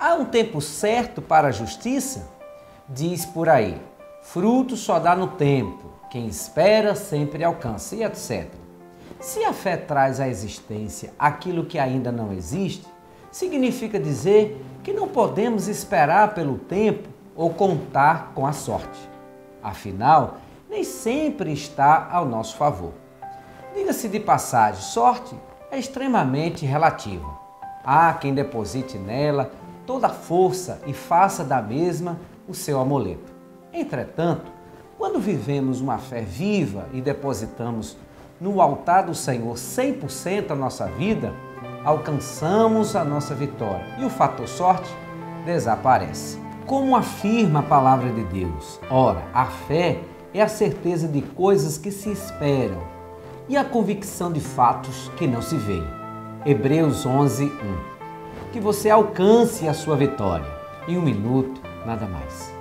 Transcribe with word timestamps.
Há 0.00 0.14
um 0.14 0.24
tempo 0.24 0.62
certo 0.62 1.20
para 1.20 1.48
a 1.48 1.52
justiça? 1.52 2.26
Diz 2.88 3.26
por 3.26 3.50
aí: 3.50 3.78
fruto 4.22 4.74
só 4.74 4.98
dá 4.98 5.14
no 5.14 5.26
tempo, 5.26 5.92
quem 6.08 6.26
espera 6.26 6.94
sempre 6.94 7.44
alcança, 7.44 7.94
e 7.94 8.02
etc. 8.02 8.48
Se 9.20 9.44
a 9.44 9.52
fé 9.52 9.76
traz 9.76 10.18
à 10.18 10.26
existência 10.26 11.12
aquilo 11.18 11.66
que 11.66 11.78
ainda 11.78 12.10
não 12.10 12.32
existe, 12.32 12.86
significa 13.30 14.00
dizer 14.00 14.64
que 14.82 14.94
não 14.94 15.06
podemos 15.06 15.68
esperar 15.68 16.32
pelo 16.32 16.56
tempo 16.56 17.06
ou 17.36 17.50
contar 17.50 18.32
com 18.34 18.46
a 18.46 18.54
sorte. 18.54 18.98
Afinal, 19.62 20.38
nem 20.70 20.82
sempre 20.82 21.52
está 21.52 22.08
ao 22.10 22.24
nosso 22.24 22.56
favor. 22.56 22.94
Diga-se 23.74 24.08
de 24.08 24.18
passagem, 24.18 24.80
sorte 24.80 25.36
é 25.70 25.78
extremamente 25.78 26.64
relativa. 26.64 27.38
Há 27.84 28.14
quem 28.14 28.32
deposite 28.32 28.96
nela 28.96 29.50
toda 29.90 30.06
a 30.06 30.10
força 30.10 30.80
e 30.86 30.92
faça 30.92 31.42
da 31.42 31.60
mesma 31.60 32.16
o 32.46 32.54
seu 32.54 32.78
amuleto. 32.78 33.32
Entretanto, 33.72 34.52
quando 34.96 35.18
vivemos 35.18 35.80
uma 35.80 35.98
fé 35.98 36.20
viva 36.20 36.86
e 36.92 37.00
depositamos 37.00 37.96
no 38.40 38.60
altar 38.60 39.06
do 39.06 39.16
Senhor 39.16 39.52
100% 39.52 40.52
a 40.52 40.54
nossa 40.54 40.86
vida, 40.86 41.34
alcançamos 41.84 42.94
a 42.94 43.02
nossa 43.02 43.34
vitória 43.34 43.84
e 43.98 44.04
o 44.04 44.08
fator 44.08 44.46
sorte 44.46 44.88
desaparece. 45.44 46.38
Como 46.68 46.94
afirma 46.94 47.58
a 47.58 47.64
palavra 47.64 48.12
de 48.12 48.22
Deus? 48.26 48.78
Ora, 48.88 49.24
a 49.34 49.46
fé 49.46 49.98
é 50.32 50.40
a 50.40 50.46
certeza 50.46 51.08
de 51.08 51.20
coisas 51.20 51.76
que 51.76 51.90
se 51.90 52.12
esperam 52.12 52.80
e 53.48 53.56
a 53.56 53.64
convicção 53.64 54.30
de 54.30 54.38
fatos 54.38 55.10
que 55.16 55.26
não 55.26 55.42
se 55.42 55.56
veem. 55.56 55.82
Hebreus 56.46 57.04
11, 57.04 57.46
1. 57.46 57.99
Que 58.52 58.58
você 58.60 58.90
alcance 58.90 59.68
a 59.68 59.74
sua 59.74 59.96
vitória. 59.96 60.46
Em 60.88 60.98
um 60.98 61.02
minuto, 61.02 61.60
nada 61.86 62.06
mais. 62.06 62.59